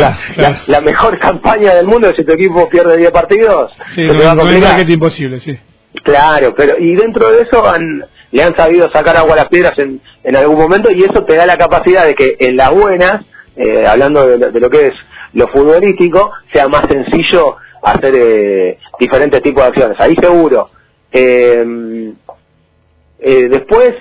la, 0.67 0.81
mejor 0.81 1.19
campaña 1.19 1.75
del 1.75 1.87
mundo 1.87 2.13
si 2.17 2.25
tu 2.25 2.33
equipo 2.33 2.69
pierde 2.69 2.97
10 2.97 3.11
partidos. 3.13 3.73
Sí, 3.95 4.03
marketing 4.03 4.95
imposible, 4.95 5.41
sí. 5.41 5.59
Claro, 6.05 6.55
pero 6.57 6.79
y 6.79 6.95
dentro 6.95 7.31
de 7.31 7.43
eso 7.43 7.67
han, 7.67 8.05
le 8.31 8.43
han 8.43 8.57
sabido 8.57 8.91
sacar 8.91 9.17
agua 9.17 9.35
a 9.35 9.37
las 9.37 9.49
piedras 9.49 9.79
en, 9.79 10.01
en 10.23 10.37
algún 10.37 10.59
momento 10.59 10.91
y 10.91 11.03
eso 11.03 11.25
te 11.25 11.35
da 11.35 11.47
la 11.47 11.57
capacidad 11.57 12.07
de 12.07 12.15
que 12.15 12.37
en 12.39 12.57
las 12.57 12.71
buenas, 12.71 13.25
eh, 13.57 13.87
hablando 13.87 14.27
de, 14.27 14.61
lo 14.61 14.71
que 14.71 14.89
es 14.89 14.95
lo 15.33 15.49
futbolístico, 15.49 16.33
sea 16.53 16.69
más 16.69 16.87
sencillo 16.89 17.57
hacer 17.83 18.15
eh, 18.17 18.79
diferentes 18.99 19.43
tipos 19.43 19.63
de 19.65 19.69
acciones. 19.69 19.97
Ahí 20.01 20.15
seguro. 20.21 20.71
Eh, 21.13 22.13
eh, 23.21 23.49
después, 23.51 23.95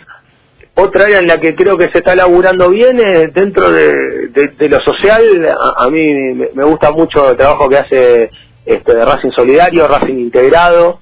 otra 0.81 1.05
área 1.05 1.19
en 1.19 1.27
la 1.27 1.39
que 1.39 1.55
creo 1.55 1.77
que 1.77 1.89
se 1.89 1.99
está 1.99 2.15
laburando 2.15 2.69
bien 2.69 2.99
es 2.99 3.33
dentro 3.33 3.71
de, 3.71 4.69
lo 4.69 4.79
social. 4.81 5.47
A, 5.77 5.89
mí 5.89 6.33
me 6.53 6.63
gusta 6.63 6.91
mucho 6.91 7.31
el 7.31 7.37
trabajo 7.37 7.69
que 7.69 7.77
hace 7.77 8.31
este, 8.65 9.05
Racing 9.05 9.31
Solidario, 9.31 9.87
Racing 9.87 10.19
Integrado. 10.19 10.99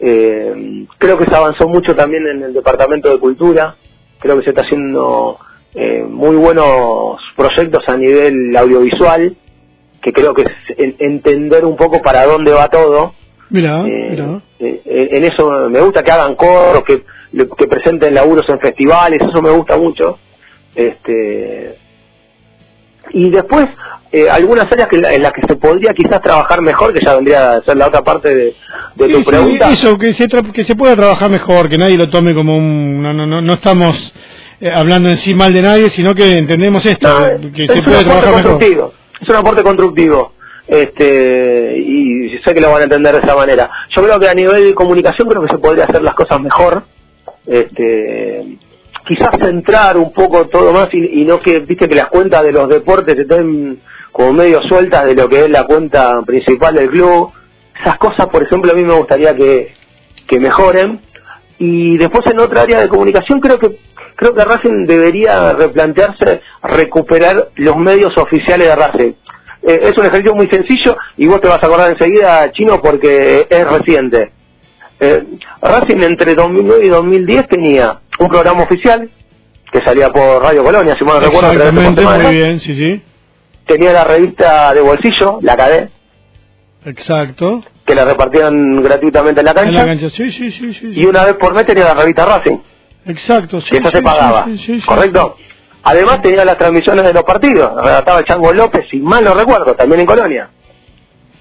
Eh, 0.00 0.86
creo 0.98 1.18
que 1.18 1.24
se 1.26 1.34
avanzó 1.34 1.68
mucho 1.68 1.94
también 1.96 2.26
en 2.26 2.42
el 2.44 2.54
Departamento 2.54 3.10
de 3.10 3.18
Cultura, 3.18 3.76
creo 4.20 4.38
que 4.38 4.44
se 4.44 4.50
está 4.50 4.62
haciendo 4.62 5.38
eh, 5.74 6.04
muy 6.08 6.36
buenos 6.36 7.16
proyectos 7.36 7.82
a 7.88 7.96
nivel 7.96 8.56
audiovisual, 8.56 9.36
que 10.00 10.12
creo 10.12 10.34
que 10.34 10.42
es 10.42 10.94
entender 11.00 11.64
un 11.64 11.76
poco 11.76 12.00
para 12.00 12.24
dónde 12.26 12.52
va 12.52 12.68
todo, 12.68 13.14
Mira, 13.50 13.82
Eh, 13.86 14.08
mira. 14.10 14.40
eh, 14.60 15.08
en 15.12 15.24
eso 15.24 15.50
me 15.70 15.80
gusta 15.80 16.02
que 16.02 16.10
hagan 16.10 16.34
coros, 16.34 16.84
que, 16.84 17.02
que 17.56 17.66
presenten 17.66 18.14
laburos 18.14 18.48
en 18.48 18.58
festivales, 18.60 19.20
eso 19.22 19.40
me 19.42 19.50
gusta 19.50 19.76
mucho. 19.76 20.18
Este 20.74 21.76
y 23.10 23.30
después 23.30 23.66
eh, 24.12 24.28
algunas 24.30 24.70
áreas 24.70 24.88
que, 24.88 24.96
en 24.96 25.22
las 25.22 25.32
que 25.32 25.42
se 25.46 25.56
podría 25.56 25.94
quizás 25.94 26.20
trabajar 26.20 26.60
mejor, 26.60 26.92
que 26.92 27.00
ya 27.04 27.14
vendría 27.14 27.52
a 27.54 27.62
ser 27.62 27.76
la 27.76 27.86
otra 27.88 28.02
parte 28.02 28.28
de, 28.34 28.54
de 28.96 29.06
Sí, 29.06 29.12
tu 29.12 29.18
sí, 29.20 29.24
pregunta. 29.24 29.70
eso, 29.72 29.96
que 29.98 30.12
se, 30.12 30.24
tra- 30.28 30.52
que 30.52 30.64
se 30.64 30.74
pueda 30.76 30.94
trabajar 30.94 31.30
mejor, 31.30 31.68
que 31.70 31.78
nadie 31.78 31.96
lo 31.96 32.08
tome 32.10 32.34
como 32.34 32.56
un... 32.56 33.02
No, 33.02 33.12
no, 33.14 33.26
no, 33.26 33.40
no 33.40 33.54
estamos 33.54 33.96
eh, 34.60 34.70
hablando 34.74 35.08
en 35.08 35.16
sí 35.18 35.34
mal 35.34 35.52
de 35.54 35.62
nadie, 35.62 35.90
sino 35.90 36.14
que 36.14 36.36
entendemos 36.36 36.84
esto, 36.84 37.08
No, 37.08 37.50
que 37.52 37.64
es 37.64 37.70
se 37.70 37.78
un 37.78 37.84
puede 37.84 37.98
aporte 38.00 38.20
trabajar 38.22 38.44
mejor. 38.44 38.92
Es 39.20 39.28
un 39.28 39.36
aporte 39.36 39.62
constructivo. 39.62 40.32
Este, 40.68 41.78
y 41.78 42.38
sé 42.44 42.52
que 42.52 42.60
lo 42.60 42.70
van 42.70 42.82
a 42.82 42.84
entender 42.84 43.14
de 43.14 43.20
esa 43.20 43.34
manera. 43.34 43.70
Yo 43.96 44.02
creo 44.02 44.20
que 44.20 44.28
a 44.28 44.34
nivel 44.34 44.66
de 44.66 44.74
comunicación 44.74 45.26
creo 45.26 45.42
que 45.42 45.48
se 45.48 45.58
podría 45.58 45.84
hacer 45.84 46.02
las 46.02 46.14
cosas 46.14 46.40
mejor. 46.40 46.82
Este, 47.46 48.58
quizás 49.06 49.30
centrar 49.40 49.96
un 49.96 50.12
poco 50.12 50.46
todo 50.48 50.70
más 50.72 50.88
y, 50.92 51.24
no 51.24 51.40
que, 51.40 51.60
viste 51.60 51.88
que 51.88 51.94
las 51.94 52.08
cuentas 52.08 52.44
de 52.44 52.52
los 52.52 52.68
deportes 52.68 53.18
estén 53.18 53.80
como 54.12 54.34
medio 54.34 54.60
sueltas 54.62 55.06
de 55.06 55.14
lo 55.14 55.28
que 55.28 55.40
es 55.40 55.50
la 55.50 55.64
cuenta 55.64 56.20
principal 56.26 56.74
del 56.74 56.90
club. 56.90 57.30
Esas 57.80 57.96
cosas, 57.96 58.26
por 58.26 58.42
ejemplo, 58.42 58.70
a 58.70 58.74
mí 58.74 58.82
me 58.84 58.94
gustaría 58.94 59.34
que, 59.34 59.72
que 60.26 60.38
mejoren. 60.38 61.00
Y 61.58 61.96
después 61.96 62.26
en 62.26 62.40
otra 62.40 62.62
área 62.62 62.80
de 62.80 62.88
comunicación 62.88 63.40
creo 63.40 63.58
que 63.58 63.78
creo 64.14 64.34
que 64.34 64.44
Racing 64.44 64.84
debería 64.84 65.52
replantearse 65.52 66.40
recuperar 66.62 67.50
los 67.54 67.76
medios 67.76 68.16
oficiales 68.18 68.68
de 68.68 68.76
Racing. 68.76 69.12
Eh, 69.70 69.80
es 69.82 69.98
un 69.98 70.06
ejercicio 70.06 70.34
muy 70.34 70.46
sencillo 70.48 70.96
y 71.18 71.26
vos 71.26 71.40
te 71.42 71.48
vas 71.48 71.62
a 71.62 71.66
acordar 71.66 71.90
enseguida, 71.90 72.50
Chino, 72.52 72.80
porque 72.80 73.46
es 73.50 73.70
reciente. 73.70 74.32
Eh, 75.00 75.24
Racing 75.60 76.02
entre 76.02 76.34
2009 76.34 76.86
y 76.86 76.88
2010 76.88 77.48
tenía 77.48 77.98
un 78.18 78.28
programa 78.28 78.62
oficial 78.62 79.08
que 79.70 79.80
salía 79.84 80.08
por 80.08 80.42
Radio 80.42 80.64
Colonia, 80.64 80.96
si 80.98 81.04
mal 81.04 81.20
no 81.20 81.26
recuerdo, 81.26 81.52
semana. 81.52 82.18
muy 82.24 82.34
bien, 82.34 82.58
sí, 82.60 82.74
sí. 82.74 83.02
Tenía 83.66 83.92
la 83.92 84.04
revista 84.04 84.72
de 84.72 84.80
bolsillo, 84.80 85.38
la 85.42 85.54
KD, 85.54 85.90
Exacto. 86.86 87.62
que 87.84 87.94
la 87.94 88.04
repartían 88.06 88.82
gratuitamente 88.82 89.40
en 89.40 89.44
la 89.44 89.50
En 89.50 89.56
cancha. 89.56 89.72
la 89.72 89.84
cancha, 89.84 90.10
sí, 90.10 90.30
sí, 90.30 90.50
sí, 90.52 90.72
sí. 90.74 90.92
Y 90.94 91.04
una 91.04 91.24
vez 91.24 91.34
por 91.34 91.54
mes 91.54 91.66
tenía 91.66 91.84
la 91.84 91.94
revista 91.94 92.24
Racing. 92.24 92.58
Exacto, 93.06 93.60
sí. 93.60 93.70
que 93.70 93.76
eso 93.78 93.90
sí, 93.90 93.96
se 93.96 94.02
pagaba, 94.02 94.44
sí, 94.46 94.58
sí, 94.58 94.80
sí, 94.80 94.86
¿correcto? 94.86 95.36
Además 95.82 96.20
tenía 96.22 96.44
las 96.44 96.58
transmisiones 96.58 97.04
de 97.04 97.12
los 97.12 97.22
partidos, 97.22 97.70
redactaba 97.82 98.18
el 98.20 98.24
Chango 98.26 98.52
López, 98.52 98.84
si 98.90 98.98
mal 98.98 99.24
no 99.24 99.34
recuerdo, 99.34 99.74
también 99.74 100.00
en 100.00 100.06
Colonia. 100.06 100.48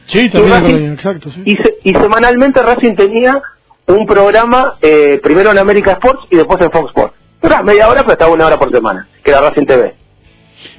Sí, 0.08 0.30
también 0.30 0.54
en 0.54 0.62
Colonia, 0.64 0.94
exacto, 0.94 1.32
sí. 1.32 1.42
Y, 1.46 1.56
se- 1.58 1.76
y 1.84 1.94
semanalmente 1.94 2.62
Racing 2.62 2.96
tenía 2.96 3.42
un 3.88 4.06
programa, 4.06 4.76
eh, 4.82 5.20
primero 5.24 5.52
en 5.52 5.58
América 5.58 5.94
Sports 5.94 6.28
y 6.30 6.38
después 6.38 6.62
en 6.62 6.72
Fox 6.72 6.88
Sports. 6.90 7.14
Era 7.42 7.62
media 7.64 7.88
hora, 7.90 8.02
pero 8.02 8.14
estaba 8.14 8.34
una 8.34 8.46
hora 8.46 8.58
por 8.58 8.72
semana, 8.72 9.08
que 9.24 9.32
era 9.32 9.42
Racing 9.42 9.66
TV. 9.66 9.96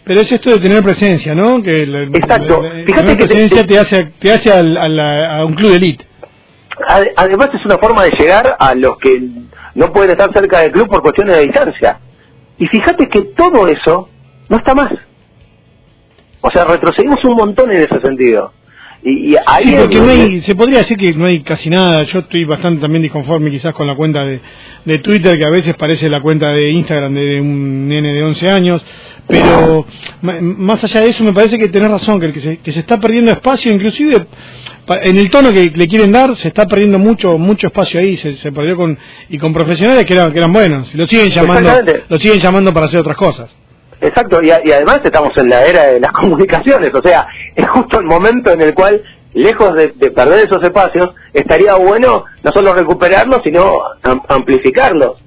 Pero 0.04 0.20
es 0.22 0.32
esto 0.32 0.50
de 0.50 0.58
tener 0.60 0.82
presencia, 0.82 1.34
¿no? 1.34 1.62
Que 1.62 1.86
la- 1.86 2.02
Exacto. 2.04 2.62
la- 2.62 2.74
la- 2.74 2.84
Fíjate 2.84 3.16
que 3.16 3.24
presencia 3.26 3.62
te- 3.62 3.68
te, 3.68 3.78
hace, 3.78 4.04
te 4.18 4.32
hace 4.32 4.50
al- 4.52 4.76
a, 4.76 4.88
la- 4.88 5.36
a 5.38 5.44
un 5.44 5.54
club 5.54 5.70
de 5.70 5.76
elite. 5.76 6.06
Ade- 6.88 7.12
Además 7.16 7.50
es 7.54 7.64
una 7.64 7.78
forma 7.78 8.04
de 8.04 8.10
llegar 8.18 8.56
a 8.58 8.74
los 8.74 8.98
que 8.98 9.20
no 9.74 9.92
pueden 9.92 10.10
estar 10.12 10.32
cerca 10.32 10.60
del 10.60 10.72
club 10.72 10.88
por 10.88 11.02
cuestiones 11.02 11.36
de 11.36 11.42
distancia. 11.42 11.98
Y 12.58 12.66
fíjate 12.66 13.08
que 13.08 13.22
todo 13.36 13.68
eso 13.68 14.08
no 14.48 14.56
está 14.56 14.74
más. 14.74 14.92
O 16.40 16.50
sea, 16.50 16.64
retrocedimos 16.64 17.24
un 17.24 17.34
montón 17.34 17.70
en 17.70 17.78
ese 17.82 18.00
sentido. 18.00 18.52
Y, 19.02 19.32
y 19.32 19.36
ahí 19.46 19.64
Sí, 19.64 19.74
porque 19.78 19.96
no 20.00 20.10
hay, 20.10 20.40
se 20.40 20.54
podría 20.54 20.78
decir 20.78 20.96
que 20.96 21.12
no 21.14 21.26
hay 21.26 21.40
casi 21.40 21.70
nada. 21.70 22.02
Yo 22.04 22.20
estoy 22.20 22.44
bastante 22.44 22.80
también 22.80 23.02
disconforme 23.02 23.50
quizás 23.50 23.74
con 23.74 23.86
la 23.86 23.94
cuenta 23.94 24.24
de, 24.24 24.40
de 24.84 24.98
Twitter, 24.98 25.38
que 25.38 25.44
a 25.44 25.50
veces 25.50 25.74
parece 25.76 26.08
la 26.08 26.20
cuenta 26.20 26.50
de 26.52 26.70
Instagram 26.70 27.14
de, 27.14 27.20
de 27.20 27.40
un 27.40 27.88
nene 27.88 28.12
de 28.12 28.22
11 28.24 28.48
años. 28.48 28.82
Pero 29.26 29.86
más 30.22 30.82
allá 30.82 31.02
de 31.02 31.10
eso, 31.10 31.22
me 31.22 31.34
parece 31.34 31.58
que 31.58 31.68
tenés 31.68 31.90
razón, 31.90 32.18
que, 32.18 32.26
el 32.26 32.32
que, 32.32 32.40
se, 32.40 32.56
que 32.58 32.72
se 32.72 32.80
está 32.80 32.98
perdiendo 32.98 33.30
espacio, 33.30 33.70
inclusive 33.70 34.26
en 35.02 35.18
el 35.18 35.28
tono 35.30 35.52
que 35.52 35.70
le 35.74 35.86
quieren 35.86 36.10
dar, 36.10 36.34
se 36.36 36.48
está 36.48 36.66
perdiendo 36.66 36.98
mucho 36.98 37.36
mucho 37.36 37.66
espacio 37.66 38.00
ahí. 38.00 38.16
Se, 38.16 38.34
se 38.36 38.52
perdió 38.52 38.76
con 38.76 38.98
y 39.28 39.36
con 39.38 39.52
profesionales 39.52 40.06
que 40.06 40.14
eran, 40.14 40.32
que 40.32 40.38
eran 40.38 40.52
buenos. 40.52 40.94
Lo 40.94 41.06
siguen 41.06 41.30
llamando, 41.30 41.70
lo 42.08 42.18
siguen 42.18 42.40
llamando 42.40 42.72
para 42.72 42.86
hacer 42.86 43.00
otras 43.00 43.16
cosas. 43.16 43.50
Exacto, 44.00 44.42
y, 44.42 44.50
a- 44.50 44.60
y 44.64 44.70
además 44.72 45.00
estamos 45.04 45.36
en 45.38 45.48
la 45.50 45.66
era 45.66 45.86
de 45.86 46.00
las 46.00 46.12
comunicaciones, 46.20 46.92
o 46.94 47.02
sea, 47.02 47.26
es 47.54 47.68
justo 47.68 47.98
el 47.98 48.06
momento 48.06 48.52
en 48.52 48.62
el 48.62 48.74
cual, 48.74 49.02
lejos 49.34 49.74
de, 49.74 49.88
de 49.96 50.10
perder 50.10 50.46
esos 50.46 50.62
espacios, 50.62 51.14
estaría 51.32 51.74
bueno 51.76 52.24
no 52.42 52.52
solo 52.52 52.72
recuperarlos, 52.74 53.42
sino 53.42 53.80
am- 54.02 54.22
amplificarlos. 54.28 55.18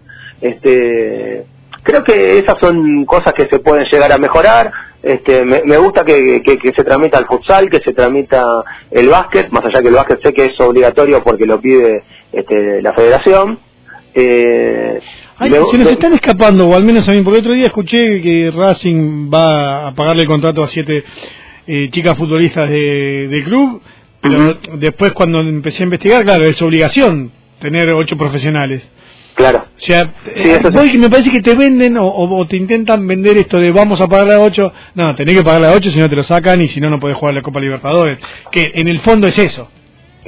Este, 0.41 1.45
creo 1.83 2.03
que 2.03 2.39
esas 2.39 2.57
son 2.59 3.05
cosas 3.05 3.33
que 3.33 3.45
se 3.45 3.59
pueden 3.59 3.85
llegar 3.91 4.11
a 4.11 4.17
mejorar. 4.17 4.71
Este, 5.03 5.43
me, 5.45 5.61
me 5.65 5.77
gusta 5.77 6.03
que, 6.05 6.41
que- 6.43 6.57
que 6.57 6.73
se 6.73 6.83
tramita 6.83 7.19
el 7.19 7.25
futsal, 7.25 7.69
que 7.69 7.79
se 7.81 7.93
tramita 7.93 8.43
el 8.91 9.09
básquet, 9.09 9.49
más 9.51 9.65
allá 9.65 9.81
que 9.81 9.87
el 9.89 9.95
básquet 9.95 10.21
sé 10.23 10.33
que 10.33 10.45
es 10.45 10.59
obligatorio 10.59 11.23
porque 11.23 11.45
lo 11.45 11.59
pide 11.59 12.03
este, 12.31 12.81
la 12.81 12.93
federación. 12.93 13.59
Eh, 14.13 14.99
Ay, 15.37 15.49
me- 15.49 15.57
se 15.57 15.77
nos 15.77 15.85
me- 15.87 15.91
están 15.91 16.13
escapando, 16.13 16.67
o 16.67 16.75
al 16.75 16.83
menos 16.83 17.07
a 17.07 17.11
mí, 17.13 17.21
porque 17.21 17.39
otro 17.39 17.53
día 17.53 17.65
escuché 17.65 18.21
que 18.21 18.51
Racing 18.55 19.29
va 19.33 19.87
a 19.87 19.95
pagarle 19.95 20.23
el 20.23 20.27
contrato 20.27 20.63
a 20.63 20.67
siete 20.67 21.03
eh, 21.67 21.89
chicas 21.91 22.17
futbolistas 22.17 22.69
de, 22.69 23.27
del 23.29 23.43
club, 23.43 23.81
pero 24.19 24.55
después 24.77 25.11
cuando 25.13 25.39
empecé 25.41 25.83
a 25.83 25.85
investigar, 25.85 26.23
claro, 26.23 26.43
es 26.43 26.61
obligación 26.61 27.31
tener 27.59 27.89
ocho 27.91 28.17
profesionales. 28.17 28.87
Claro. 29.35 29.59
O 29.75 29.79
sea, 29.79 30.03
Sí, 30.25 30.29
eh, 30.35 30.57
eso 30.59 30.69
sí. 30.69 30.75
vos- 30.75 30.93
me 30.95 31.09
parece 31.09 31.31
que 31.31 31.41
te 31.41 31.55
venden 31.55 31.95
o, 31.97 32.45
te 32.47 32.57
intentan 32.57 33.07
vender 33.07 33.37
esto 33.37 33.57
de 33.57 33.71
vamos 33.71 34.01
a 34.01 34.07
pagarle 34.07 34.33
a 34.33 34.39
ocho. 34.41 34.71
No, 34.95 35.15
tenés 35.15 35.35
que 35.37 35.43
pagarle 35.43 35.67
a 35.67 35.71
ocho 35.73 35.89
si 35.89 35.99
no 35.99 36.09
te 36.09 36.15
lo 36.15 36.23
sacan 36.23 36.61
y 36.61 36.67
si 36.67 36.81
no, 36.81 36.89
no 36.89 36.99
podés 36.99 37.15
jugar 37.17 37.33
la 37.35 37.41
Copa 37.41 37.59
Libertadores. 37.61 38.19
Que 38.51 38.71
en 38.75 38.87
el 38.89 38.99
fondo 38.99 39.27
es 39.27 39.37
eso. 39.39 39.69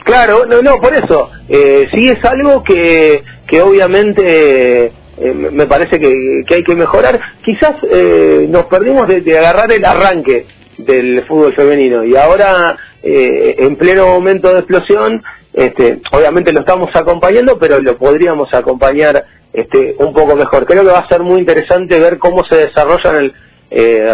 Claro, 0.03 0.45
no, 0.45 0.61
no, 0.61 0.75
por 0.81 0.93
eso. 0.93 1.29
Eh, 1.47 1.87
sí 1.93 2.07
es 2.07 2.23
algo 2.25 2.63
que, 2.63 3.23
que 3.47 3.61
obviamente 3.61 4.91
eh, 5.17 5.33
me 5.33 5.67
parece 5.67 5.99
que, 5.99 6.43
que 6.47 6.55
hay 6.55 6.63
que 6.63 6.75
mejorar. 6.75 7.19
Quizás 7.43 7.75
eh, 7.89 8.47
nos 8.49 8.65
perdimos 8.65 9.07
de, 9.07 9.37
agarrar 9.37 9.71
el 9.71 9.85
arranque 9.85 10.45
del 10.77 11.23
fútbol 11.25 11.53
femenino 11.53 12.03
y 12.03 12.15
ahora 12.15 12.75
eh, 13.01 13.55
en 13.59 13.75
pleno 13.75 14.07
momento 14.07 14.51
de 14.51 14.59
explosión, 14.59 15.23
este, 15.53 16.01
obviamente 16.11 16.51
lo 16.51 16.61
estamos 16.61 16.89
acompañando, 16.95 17.57
pero 17.59 17.79
lo 17.79 17.95
podríamos 17.97 18.51
acompañar 18.53 19.23
este, 19.53 19.95
un 19.99 20.13
poco 20.13 20.35
mejor. 20.35 20.65
Creo 20.65 20.83
que 20.83 20.91
va 20.91 20.99
a 20.99 21.07
ser 21.07 21.21
muy 21.21 21.39
interesante 21.39 21.99
ver 21.99 22.17
cómo 22.17 22.43
se 22.45 22.57
desarrolla 22.57 23.19
el 23.19 23.33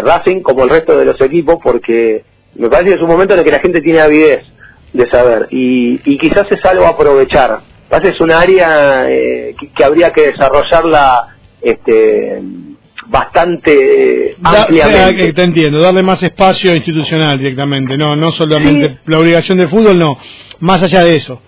Racing 0.02 0.40
como 0.42 0.64
el 0.64 0.70
resto 0.70 0.96
de 0.98 1.04
los 1.04 1.20
equipos, 1.20 1.56
porque 1.62 2.24
me 2.54 2.68
parece 2.68 2.90
que 2.90 2.96
es 2.96 3.02
un 3.02 3.08
momento 3.08 3.34
en 3.34 3.40
el 3.40 3.44
que 3.44 3.52
la 3.52 3.60
gente 3.60 3.80
tiene 3.80 4.00
avidez 4.00 4.42
de 4.92 5.08
saber 5.08 5.46
y, 5.50 6.00
y 6.04 6.18
quizás 6.18 6.46
es 6.50 6.64
algo 6.64 6.84
a 6.84 6.90
aprovechar. 6.90 7.60
Es 8.02 8.20
un 8.20 8.30
área 8.32 9.06
eh, 9.10 9.54
que, 9.58 9.68
que 9.72 9.84
habría 9.84 10.10
que 10.10 10.28
desarrollarla 10.28 11.36
este, 11.60 12.40
bastante 13.06 14.36
Da- 14.38 14.50
o 14.50 14.52
sea, 14.52 14.62
ampliamente. 14.62 15.26
que 15.26 15.32
te 15.32 15.42
entiendo, 15.42 15.80
darle 15.80 16.02
más 16.02 16.22
espacio 16.22 16.74
institucional 16.74 17.38
directamente, 17.38 17.96
no 17.96 18.14
no 18.16 18.30
solamente 18.32 18.88
Sí. 18.88 18.98
la 19.06 19.18
obligación 19.18 19.58
de 19.58 19.68
fútbol, 19.68 19.98
no, 19.98 20.16
más 20.60 20.82
allá 20.82 21.02
de 21.04 21.16
eso. 21.16 21.40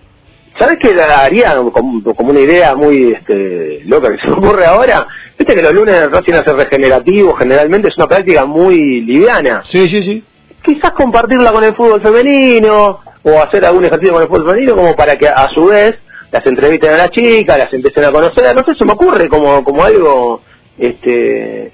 ¿Sabes 0.58 0.78
qué 0.82 0.94
haría 1.00 1.56
como, 1.72 2.02
como 2.14 2.30
una 2.30 2.40
idea 2.40 2.74
muy 2.74 3.12
este, 3.12 3.80
loca 3.86 4.10
que 4.12 4.18
se 4.20 4.26
me 4.28 4.34
ocurre 4.34 4.66
ahora? 4.66 5.06
Viste 5.38 5.54
que 5.54 5.62
los 5.62 5.72
lunes 5.72 6.10
Racing 6.10 6.34
hace 6.34 6.52
regenerativo, 6.52 7.32
generalmente 7.34 7.88
es 7.88 7.96
una 7.96 8.06
práctica 8.06 8.44
muy 8.44 9.00
liviana. 9.00 9.62
Sí, 9.64 9.88
sí, 9.88 10.02
sí. 10.02 10.22
Quizás 10.62 10.90
compartirla 10.92 11.52
con 11.52 11.64
el 11.64 11.74
fútbol 11.74 12.02
femenino 12.02 13.00
o 13.24 13.42
hacer 13.42 13.64
algún 13.64 13.84
ejercicio 13.84 14.14
con 14.14 14.22
el 14.22 14.28
fútbol 14.28 14.46
femenino 14.46 14.76
como 14.76 14.96
para 14.96 15.16
que 15.16 15.28
a 15.28 15.48
su 15.54 15.66
vez 15.66 15.96
las 16.30 16.46
entrevisten 16.46 16.94
a 16.94 16.98
las 16.98 17.10
chicas, 17.10 17.58
las 17.58 17.72
empiecen 17.72 18.04
a 18.04 18.12
conocer, 18.12 18.54
no 18.54 18.64
sé, 18.64 18.74
se 18.74 18.84
me 18.84 18.92
ocurre 18.92 19.28
como, 19.28 19.62
como 19.62 19.84
algo 19.84 20.40
este 20.78 21.72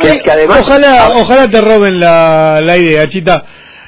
que, 0.00 0.08
Ay, 0.10 0.20
que 0.20 0.30
además 0.30 0.60
ojalá, 0.62 1.10
ojalá 1.14 1.50
te 1.50 1.60
roben 1.60 1.98
la, 1.98 2.60
la 2.60 2.76
idea, 2.76 3.08
Chita. 3.08 3.44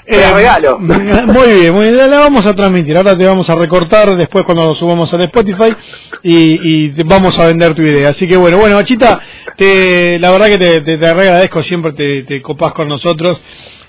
La 0.09 0.33
regalo. 0.33 0.79
Muy 0.79 1.53
bien, 1.61 1.75
muy 1.75 1.91
bien, 1.91 2.09
la 2.09 2.19
vamos 2.19 2.47
a 2.47 2.55
transmitir. 2.55 2.97
Ahora 2.97 3.19
te 3.19 3.27
vamos 3.27 3.51
a 3.51 3.57
recortar 3.57 4.17
después 4.17 4.45
cuando 4.45 4.65
lo 4.65 4.75
subamos 4.77 5.13
al 5.13 5.23
Spotify 5.23 5.75
y, 6.23 6.85
y 6.87 6.89
te 6.91 7.03
vamos 7.03 7.37
a 7.41 7.47
vender 7.49 7.75
tu 7.75 7.83
idea. 7.83 8.11
Así 8.11 8.29
que 8.29 8.37
bueno, 8.37 8.57
bueno, 8.57 8.81
Chita, 8.83 9.21
te, 9.57 10.17
la 10.21 10.31
verdad 10.31 10.47
que 10.47 10.59
te, 10.59 10.81
te, 10.83 10.99
te 10.99 11.07
agradezco, 11.07 11.61
siempre 11.65 11.93
te, 11.93 12.23
te 12.23 12.41
copás 12.41 12.73
con 12.73 12.87
nosotros 12.87 13.41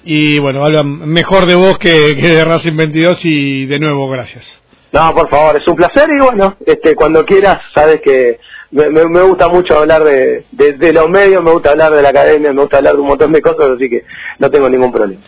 y 0.07 0.39
bueno, 0.39 0.65
habla 0.65 0.83
mejor 0.83 1.45
de 1.45 1.55
vos 1.55 1.77
que, 1.77 1.89
de 2.15 2.45
Racing 2.45 2.75
22 2.75 3.19
y 3.23 3.65
de 3.65 3.79
nuevo, 3.79 4.09
gracias. 4.09 4.45
No, 4.91 5.13
por 5.13 5.29
favor, 5.29 5.57
es 5.57 5.67
un 5.67 5.75
placer 5.75 6.07
y 6.17 6.21
bueno, 6.23 6.55
este, 6.65 6.95
cuando 6.95 7.25
quieras, 7.25 7.59
sabes 7.75 7.99
que 8.01 8.39
me, 8.71 8.89
me- 8.89 9.05
me 9.05 9.21
gusta 9.21 9.47
mucho 9.49 9.77
hablar 9.77 10.03
de, 10.03 10.45
de, 10.51 10.73
de 10.73 10.93
los 10.93 11.09
medios, 11.09 11.43
me 11.43 11.51
gusta 11.51 11.71
hablar 11.71 11.91
de 11.91 12.01
la 12.01 12.09
academia, 12.09 12.53
me 12.53 12.61
gusta 12.61 12.77
hablar 12.77 12.93
de 12.93 12.99
un 13.01 13.07
montón 13.07 13.31
de 13.33 13.41
cosas, 13.41 13.69
así 13.75 13.89
que 13.89 14.03
no 14.39 14.49
tengo 14.49 14.69
ningún 14.69 14.91
problema. 14.91 15.21